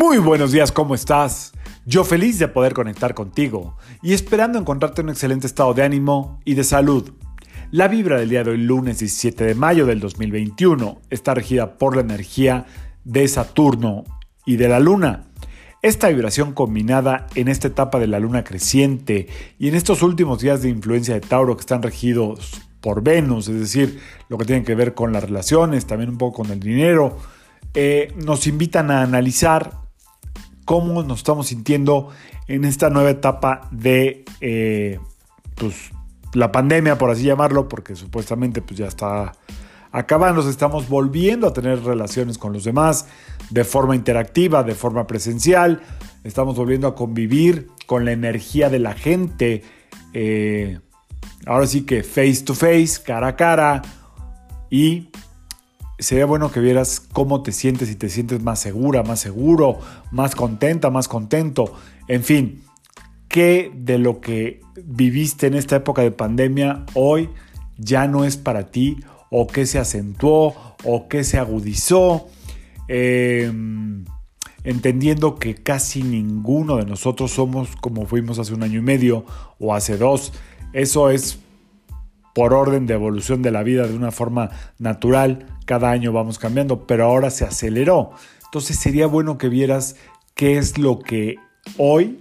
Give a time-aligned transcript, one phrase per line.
[0.00, 1.52] Muy buenos días, ¿cómo estás?
[1.84, 6.38] Yo feliz de poder conectar contigo y esperando encontrarte en un excelente estado de ánimo
[6.44, 7.14] y de salud.
[7.72, 11.96] La vibra del día de hoy, lunes 17 de mayo del 2021, está regida por
[11.96, 12.64] la energía
[13.02, 14.04] de Saturno
[14.46, 15.24] y de la Luna.
[15.82, 19.26] Esta vibración combinada en esta etapa de la Luna creciente
[19.58, 23.58] y en estos últimos días de influencia de Tauro que están regidos por Venus, es
[23.58, 27.16] decir, lo que tiene que ver con las relaciones, también un poco con el dinero,
[27.74, 29.87] eh, nos invitan a analizar
[30.68, 32.10] cómo nos estamos sintiendo
[32.46, 35.00] en esta nueva etapa de eh,
[35.54, 35.92] pues,
[36.34, 39.32] la pandemia, por así llamarlo, porque supuestamente pues, ya está
[39.92, 43.06] acabando, estamos volviendo a tener relaciones con los demás
[43.48, 45.80] de forma interactiva, de forma presencial,
[46.22, 49.62] estamos volviendo a convivir con la energía de la gente,
[50.12, 50.80] eh,
[51.46, 53.80] ahora sí que face to face, cara a cara,
[54.68, 55.08] y
[55.98, 59.78] sería bueno que vieras cómo te sientes y te sientes más segura, más seguro,
[60.10, 61.72] más contenta, más contento.
[62.06, 62.62] En fin,
[63.28, 67.28] qué de lo que viviste en esta época de pandemia hoy
[67.76, 68.98] ya no es para ti
[69.30, 72.28] o qué se acentuó o qué se agudizó.
[72.88, 74.04] Em,
[74.64, 79.24] entendiendo que casi ninguno de nosotros somos como fuimos hace un año y medio
[79.58, 80.32] o hace dos.
[80.72, 81.38] Eso es
[82.34, 86.86] por orden de evolución de la vida de una forma natural, cada año vamos cambiando,
[86.86, 88.12] pero ahora se aceleró.
[88.46, 89.96] Entonces sería bueno que vieras
[90.34, 91.36] qué es lo que
[91.76, 92.20] hoy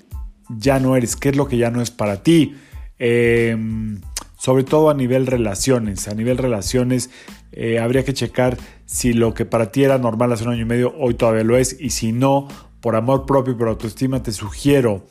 [0.49, 2.57] ya no eres, qué es lo que ya no es para ti.
[2.99, 4.01] Em,
[4.37, 6.09] sobre todo a nivel relaciones.
[6.09, 7.09] A nivel relaciones
[7.53, 10.65] eh, habría que checar si lo que para ti era normal hace un año y
[10.65, 12.49] medio hoy todavía lo es y si no,
[12.81, 15.05] por amor propio y por autoestima te sugiero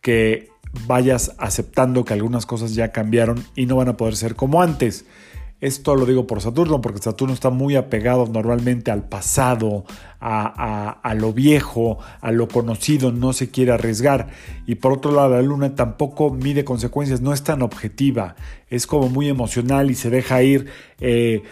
[0.00, 0.50] que
[0.86, 5.04] vayas aceptando que algunas cosas ya cambiaron y no van a poder ser como antes.
[5.62, 9.84] Esto lo digo por Saturno, porque Saturno está muy apegado normalmente al pasado,
[10.20, 14.26] a, lo viejo, a lo conocido, no se quiere arriesgar.
[14.66, 18.34] Y por otro lado, la Luna tampoco mide consecuencias, no es tan objetiva,
[18.70, 20.66] es como muy emocional y se deja ir,
[20.98, 21.44] eh,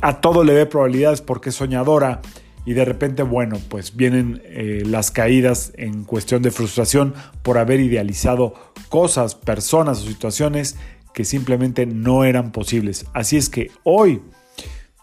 [0.00, 2.20] a todo le ve probabilidades porque es soñadora
[2.66, 7.78] y de repente, bueno, pues vienen eh, las caídas en cuestión de frustración por haber
[7.78, 8.54] idealizado
[8.88, 10.76] cosas, personas o situaciones
[11.14, 13.06] que simplemente no eran posibles.
[13.12, 14.22] Así es que hoy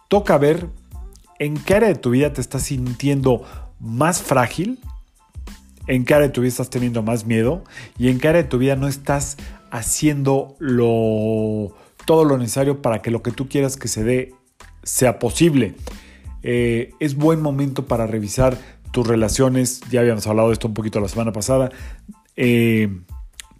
[0.07, 0.67] toca ver
[1.39, 3.43] en qué área de tu vida te estás sintiendo
[3.79, 4.79] más frágil,
[5.87, 7.63] en qué área de tu vida estás teniendo más miedo
[7.97, 9.37] y en qué área de tu vida no estás
[9.71, 11.75] haciendo lo,
[12.05, 14.33] todo lo necesario para que lo que tú quieras que se dé
[14.83, 15.75] sea posible.
[16.43, 18.57] Eh, es buen momento para revisar
[18.91, 19.81] tus relaciones.
[19.91, 21.71] Ya habíamos hablado de esto un poquito la semana pasada.
[22.35, 22.89] Eh,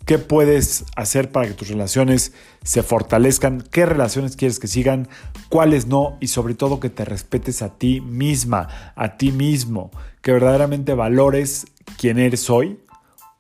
[0.10, 2.34] ¿Qué puedes hacer para que tus relaciones
[2.64, 3.62] se fortalezcan?
[3.62, 5.08] ¿Qué relaciones quieres que sigan?
[5.50, 6.18] ¿Cuáles no?
[6.20, 9.92] Y sobre todo que te respetes a ti misma, a ti mismo.
[10.24, 11.68] Que verdaderamente valores
[12.00, 12.80] quién eres hoy.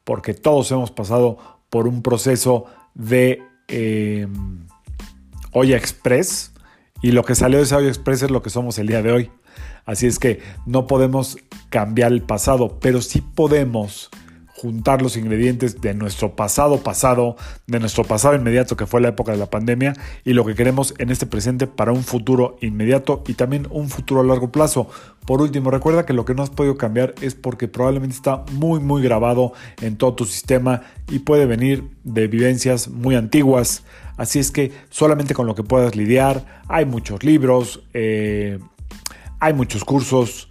[0.04, 1.40] Porque todos hemos pasado
[1.72, 4.28] por un proceso de eh,
[5.52, 6.52] olla express
[7.02, 9.32] y lo que salió de ese Express es lo que somos el día de hoy.
[9.86, 11.40] Así es que no podemos
[11.72, 14.12] cambiar el pasado, pero sí podemos
[14.62, 17.38] juntar los ingredientes de nuestro pasado pasado,
[17.68, 19.94] de nuestro pasado inmediato que fue la época de la pandemia
[20.26, 24.20] y lo que queremos en este presente para un futuro inmediato y también un futuro
[24.20, 24.90] a largo plazo.
[25.26, 28.82] Por último, recuerda que lo que no has podido cambiar es porque probablemente está muy
[28.82, 33.84] muy grabado en todo tu sistema y puede venir de vivencias muy antiguas.
[34.18, 38.60] Así es que solamente con lo que puedas lidiar, hay muchos libros, eh,
[39.40, 40.49] hay muchos cursos,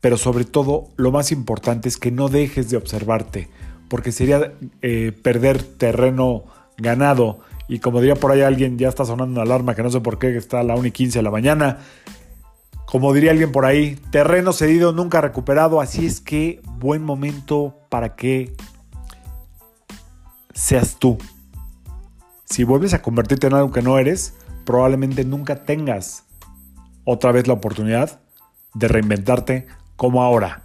[0.00, 3.48] pero sobre todo lo más importante es que no dejes de observarte,
[3.88, 4.52] porque sería
[4.82, 6.44] eh, perder terreno
[6.78, 7.40] ganado.
[7.68, 10.18] Y como diría por ahí alguien, ya está sonando una alarma que no sé por
[10.18, 11.78] qué, está a la 1 y 15 de la mañana.
[12.86, 15.80] Como diría alguien por ahí, terreno cedido nunca recuperado.
[15.80, 18.54] Así es que buen momento para que
[20.54, 21.18] seas tú.
[22.46, 24.34] Si vuelves a convertirte en algo que no eres,
[24.64, 26.24] probablemente nunca tengas
[27.04, 28.20] otra vez la oportunidad
[28.74, 29.66] de reinventarte
[30.00, 30.62] como ahora.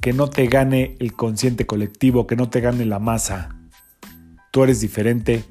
[0.00, 3.54] Que no te gane el consciente colectivo, que no te gane la masa.
[4.50, 5.44] Tú eres diferente,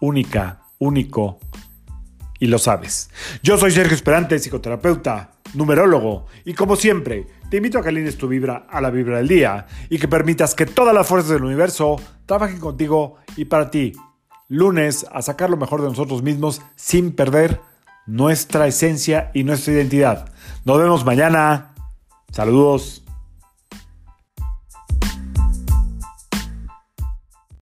[0.00, 1.38] única, único,
[2.38, 3.10] y lo sabes.
[3.42, 8.26] Yo soy Sergio Esperante, psicoterapeuta, numerólogo, y como siempre, te invito a que alines tu
[8.26, 12.00] vibra a la vibra del día y que permitas que todas las fuerzas del universo
[12.24, 13.92] trabajen contigo y para ti.
[14.48, 17.60] Lunes, a sacar lo mejor de nosotros mismos sin perder
[18.06, 20.32] nuestra esencia y nuestra identidad.
[20.64, 21.74] Nos vemos mañana.
[22.32, 23.02] Saludos.